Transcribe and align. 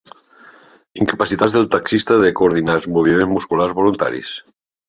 Incapacitats 1.03 1.53
del 1.57 1.69
taxista 1.77 2.19
de 2.25 2.33
coordinar 2.41 2.81
els 2.81 2.91
moviments 2.97 3.33
musculars 3.37 3.81
voluntaris. 3.83 4.37